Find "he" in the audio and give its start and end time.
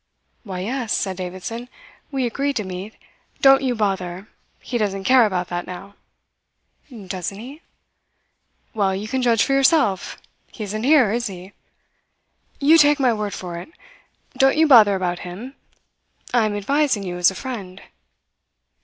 4.59-4.79, 7.37-7.61, 10.51-10.63, 11.27-11.53